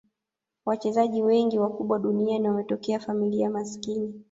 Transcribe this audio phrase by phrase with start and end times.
[0.65, 4.13] wachezaji wengi wakubwa duniani wametokea familia maskini